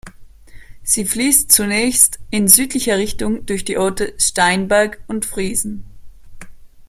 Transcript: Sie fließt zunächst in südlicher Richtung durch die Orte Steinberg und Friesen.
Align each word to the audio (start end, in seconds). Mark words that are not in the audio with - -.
Sie 0.81 1.05
fließt 1.05 1.51
zunächst 1.51 2.17
in 2.31 2.47
südlicher 2.47 2.97
Richtung 2.97 3.45
durch 3.45 3.63
die 3.65 3.77
Orte 3.77 4.15
Steinberg 4.17 4.99
und 5.05 5.25
Friesen. 5.27 5.85